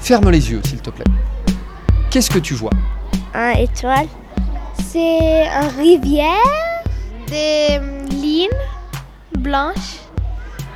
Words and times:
Ferme 0.00 0.30
les 0.30 0.50
yeux, 0.50 0.60
s'il 0.64 0.80
te 0.80 0.90
plaît. 0.90 1.04
Qu'est-ce 2.10 2.30
que 2.30 2.38
tu 2.38 2.54
vois? 2.54 2.70
Un 3.34 3.52
étoile. 3.52 4.08
C'est 4.90 5.46
une 5.46 5.68
rivière. 5.76 6.82
Des 7.26 7.78
lignes 8.10 8.48
blanches. 9.38 10.00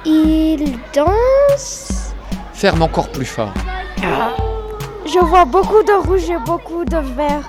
Il 0.04 0.78
danse. 0.94 2.12
Ferme 2.54 2.82
encore 2.82 3.10
plus 3.10 3.26
fort. 3.26 3.52
Je 5.06 5.18
vois 5.24 5.44
beaucoup 5.44 5.82
de 5.82 6.06
rouge 6.06 6.30
et 6.30 6.38
beaucoup 6.46 6.84
de 6.84 6.96
vert. 6.96 7.48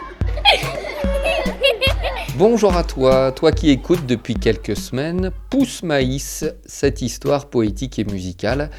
Bonjour 2.36 2.76
à 2.76 2.84
toi, 2.84 3.32
toi 3.32 3.52
qui 3.52 3.70
écoutes 3.70 4.08
depuis 4.08 4.34
quelques 4.34 4.76
semaines 4.76 5.30
Pousse 5.52 5.84
Maïs, 5.84 6.44
cette 6.66 7.04
histoire 7.04 7.46
poétique 7.46 8.00
et 8.00 8.06
musicale 8.06 8.72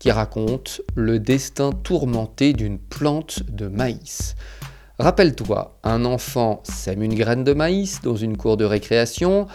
qui 0.00 0.10
raconte 0.10 0.82
le 0.96 1.20
destin 1.20 1.70
tourmenté 1.70 2.52
d'une 2.52 2.80
plante 2.80 3.44
de 3.48 3.68
maïs. 3.68 4.34
Rappelle-toi, 4.98 5.78
un 5.84 6.04
enfant 6.04 6.64
sème 6.64 7.00
une 7.00 7.14
graine 7.14 7.44
de 7.44 7.52
maïs 7.52 8.00
dans 8.02 8.16
une 8.16 8.36
cour 8.36 8.56
de 8.56 8.64
récréation, 8.64 9.46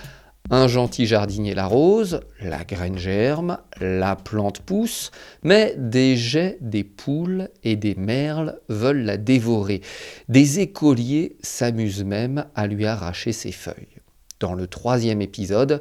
un 0.49 0.67
gentil 0.67 1.05
jardinier 1.05 1.53
l'arrose, 1.53 2.21
la 2.41 2.63
graine 2.63 2.97
germe, 2.97 3.59
la 3.79 4.15
plante 4.15 4.59
pousse, 4.61 5.11
mais 5.43 5.75
des 5.77 6.17
jets, 6.17 6.57
des 6.61 6.83
poules 6.83 7.49
et 7.63 7.75
des 7.75 7.95
merles 7.95 8.59
veulent 8.67 9.03
la 9.03 9.17
dévorer. 9.17 9.81
Des 10.27 10.59
écoliers 10.59 11.37
s'amusent 11.41 12.03
même 12.03 12.45
à 12.55 12.67
lui 12.67 12.85
arracher 12.85 13.31
ses 13.31 13.51
feuilles. 13.51 13.99
Dans 14.39 14.53
le 14.53 14.67
troisième 14.67 15.21
épisode, 15.21 15.79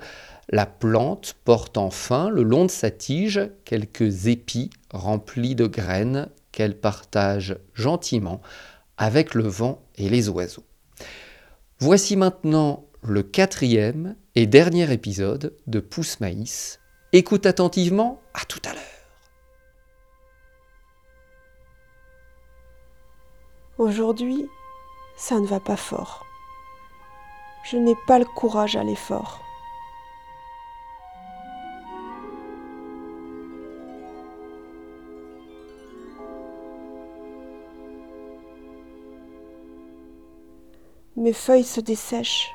la 0.51 0.67
plante 0.67 1.37
porte 1.45 1.79
enfin 1.79 2.29
le 2.29 2.43
long 2.43 2.67
de 2.67 2.71
sa 2.71 2.91
tige 2.91 3.41
quelques 3.65 4.27
épis 4.27 4.71
remplis 4.93 5.55
de 5.55 5.67
graines 5.67 6.29
qu'elle 6.53 6.77
partage 6.79 7.57
gentiment 7.75 8.41
avec 8.99 9.35
le 9.35 9.45
vent 9.45 9.83
et 9.97 10.09
les 10.09 10.29
oiseaux. 10.29 10.65
Voici 11.79 12.17
maintenant 12.17 12.85
le 13.03 13.23
quatrième 13.23 14.17
et 14.41 14.47
dernier 14.47 14.91
épisode 14.91 15.55
de 15.67 15.81
Pousse 15.81 16.19
Maïs. 16.19 16.81
Écoute 17.13 17.45
attentivement, 17.45 18.23
à 18.33 18.47
tout 18.47 18.63
à 18.65 18.73
l'heure. 18.73 18.83
Aujourd'hui, 23.77 24.49
ça 25.15 25.39
ne 25.41 25.47
va 25.47 25.61
pas 25.61 25.77
fort. 25.77 26.25
Je 27.65 27.77
n'ai 27.77 27.95
pas 28.07 28.19
le 28.19 28.25
courage 28.25 28.77
à 28.77 28.83
l'effort. 28.83 29.45
Mes 41.15 41.35
feuilles 41.35 41.63
se 41.63 41.83
dessèchent. 41.83 42.51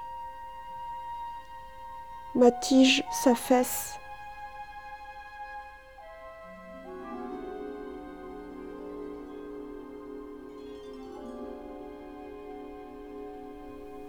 Ma 2.36 2.52
tige 2.52 3.02
s'affaisse. 3.12 3.98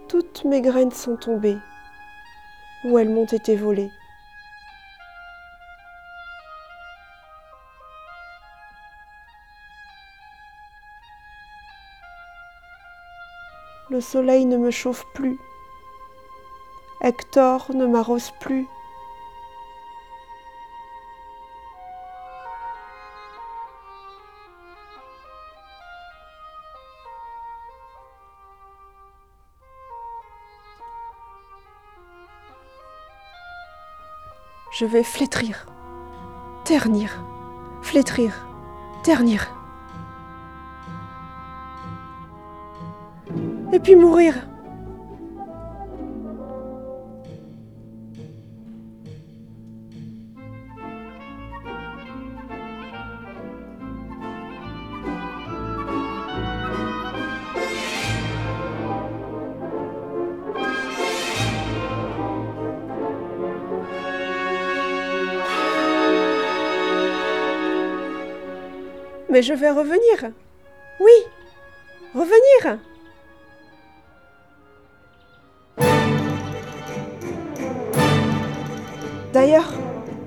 Toutes 0.09 0.43
mes 0.43 0.61
graines 0.61 0.91
sont 0.91 1.15
tombées, 1.15 1.57
ou 2.83 2.99
elles 2.99 3.09
m'ont 3.09 3.23
été 3.23 3.55
volées. 3.55 3.91
Le 13.89 14.01
soleil 14.01 14.43
ne 14.43 14.57
me 14.57 14.69
chauffe 14.69 15.05
plus. 15.13 15.39
Hector 17.07 17.71
ne 17.73 17.85
m'arrose 17.85 18.31
plus. 18.41 18.67
Je 34.73 34.83
vais 34.83 35.01
flétrir, 35.01 35.65
ternir, 36.65 37.23
flétrir, 37.83 38.33
ternir. 39.03 39.47
Et 43.71 43.79
puis 43.79 43.95
mourir. 43.95 44.33
Mais 69.29 69.41
je 69.41 69.53
vais 69.53 69.71
revenir. 69.71 70.31
Oui, 70.99 71.11
revenir. 72.13 72.79
D'ailleurs, 79.33 79.71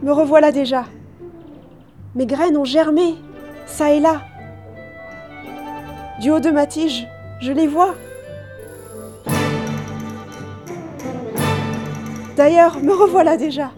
me 0.02 0.12
revoilà 0.12 0.52
déjà. 0.52 0.84
Mes 2.14 2.26
graines 2.26 2.56
ont 2.56 2.64
germé, 2.64 3.16
ça 3.66 3.90
et 3.92 4.00
là. 4.00 4.22
Du 6.20 6.30
haut 6.30 6.40
de 6.40 6.50
ma 6.50 6.66
tige, 6.66 7.08
je 7.40 7.52
les 7.52 7.66
vois. 7.66 7.94
D'ailleurs, 12.36 12.78
me 12.80 12.92
revoilà 12.92 13.36
déjà. 13.36 13.72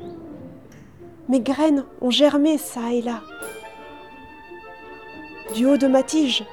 Mes 1.28 1.40
graines 1.40 1.84
ont 2.00 2.10
germé, 2.10 2.58
ça 2.58 2.92
et 2.92 3.02
là. 3.02 3.20
Du 5.54 5.66
haut 5.66 5.76
de 5.76 5.86
ma 5.86 6.02
tige, 6.02 6.44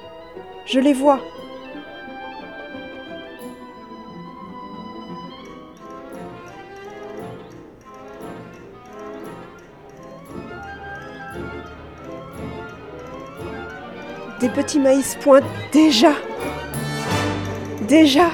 je 0.66 0.78
les 0.78 0.92
vois. 0.92 1.20
Des 14.40 14.50
petits 14.50 14.78
maïs 14.78 15.16
pointent 15.20 15.44
déjà. 15.72 16.12
Déjà. 17.88 18.32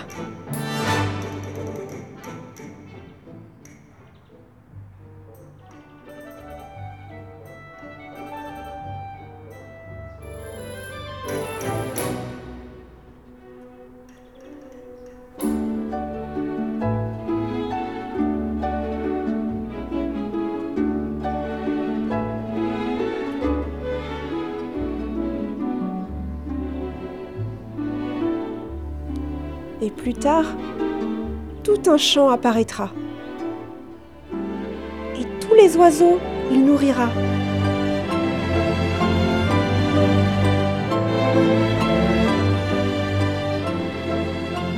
Et 29.86 29.90
plus 29.90 30.14
tard, 30.14 30.46
tout 31.62 31.80
un 31.86 31.96
champ 31.96 32.28
apparaîtra. 32.28 32.90
Et 35.14 35.24
tous 35.38 35.54
les 35.54 35.76
oiseaux, 35.76 36.18
il 36.50 36.64
nourrira. 36.64 37.08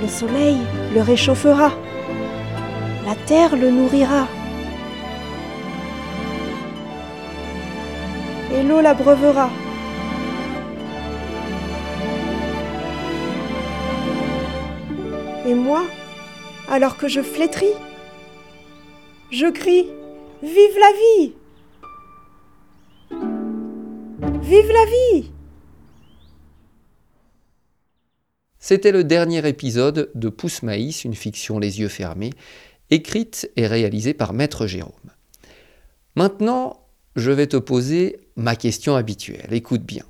Le 0.02 0.08
soleil 0.08 0.58
le 0.94 1.00
réchauffera. 1.00 1.70
La 3.06 3.14
terre 3.24 3.56
le 3.56 3.70
nourrira. 3.70 4.26
Et 8.54 8.62
l'eau 8.62 8.82
l'abreuvera. 8.82 9.48
Alors 16.68 16.96
que 16.96 17.08
je 17.08 17.20
flétris, 17.20 17.66
je 19.30 19.50
crie 19.50 19.86
Vive 20.42 20.78
la 20.78 20.92
vie 20.92 21.32
Vive 24.42 24.72
la 24.72 24.84
vie 24.86 25.30
C'était 28.58 28.92
le 28.92 29.04
dernier 29.04 29.46
épisode 29.48 30.10
de 30.14 30.28
Pousse 30.28 30.62
Maïs, 30.62 31.04
une 31.04 31.14
fiction 31.14 31.58
les 31.58 31.80
yeux 31.80 31.88
fermés, 31.88 32.32
écrite 32.90 33.50
et 33.56 33.66
réalisée 33.66 34.14
par 34.14 34.32
Maître 34.32 34.66
Jérôme. 34.66 34.92
Maintenant, 36.14 36.86
je 37.16 37.30
vais 37.30 37.46
te 37.46 37.56
poser 37.56 38.20
ma 38.36 38.56
question 38.56 38.94
habituelle. 38.94 39.52
Écoute 39.52 39.82
bien. 39.82 40.04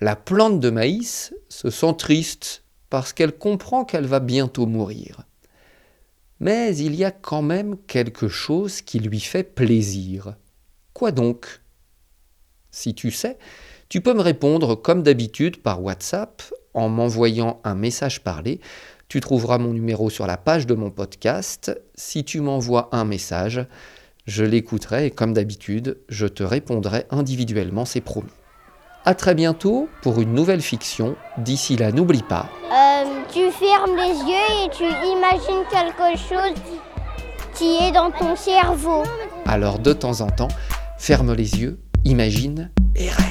La 0.00 0.16
plante 0.16 0.60
de 0.60 0.70
maïs 0.70 1.34
se 1.48 1.70
sent 1.70 1.94
triste 1.98 2.62
parce 2.90 3.12
qu'elle 3.12 3.36
comprend 3.36 3.84
qu'elle 3.84 4.06
va 4.06 4.20
bientôt 4.20 4.66
mourir. 4.66 5.22
Mais 6.40 6.76
il 6.76 6.94
y 6.94 7.04
a 7.04 7.10
quand 7.10 7.42
même 7.42 7.76
quelque 7.86 8.28
chose 8.28 8.80
qui 8.80 9.00
lui 9.00 9.20
fait 9.20 9.42
plaisir. 9.42 10.36
Quoi 10.92 11.10
donc? 11.10 11.60
Si 12.70 12.94
tu 12.94 13.10
sais, 13.10 13.38
tu 13.88 14.00
peux 14.00 14.14
me 14.14 14.20
répondre 14.20 14.74
comme 14.76 15.02
d'habitude 15.02 15.62
par 15.62 15.82
WhatsApp 15.82 16.42
en 16.74 16.88
m'envoyant 16.88 17.60
un 17.64 17.74
message 17.74 18.22
parlé. 18.22 18.60
Tu 19.08 19.20
trouveras 19.20 19.58
mon 19.58 19.72
numéro 19.72 20.10
sur 20.10 20.26
la 20.26 20.36
page 20.36 20.66
de 20.66 20.74
mon 20.74 20.90
podcast. 20.90 21.80
Si 21.94 22.24
tu 22.24 22.40
m'envoies 22.40 22.88
un 22.92 23.04
message, 23.04 23.66
je 24.26 24.44
l'écouterai 24.44 25.06
et 25.06 25.10
comme 25.10 25.32
d'habitude, 25.32 25.98
je 26.08 26.26
te 26.26 26.42
répondrai 26.42 27.06
individuellement, 27.10 27.86
c'est 27.86 28.02
promis. 28.02 28.28
A 29.08 29.14
très 29.14 29.34
bientôt 29.34 29.88
pour 30.02 30.20
une 30.20 30.34
nouvelle 30.34 30.60
fiction. 30.60 31.16
D'ici 31.38 31.78
là, 31.78 31.92
n'oublie 31.92 32.22
pas. 32.22 32.44
Euh, 32.70 33.22
tu 33.32 33.50
fermes 33.50 33.96
les 33.96 34.18
yeux 34.18 34.66
et 34.66 34.68
tu 34.68 34.84
imagines 34.84 35.64
quelque 35.70 36.18
chose 36.18 36.52
qui 37.54 37.78
est 37.82 37.90
dans 37.90 38.10
ton 38.10 38.36
cerveau. 38.36 39.04
Alors 39.46 39.78
de 39.78 39.94
temps 39.94 40.20
en 40.20 40.26
temps, 40.26 40.48
ferme 40.98 41.32
les 41.32 41.58
yeux, 41.58 41.80
imagine 42.04 42.70
et 42.96 43.08
rêve. 43.08 43.27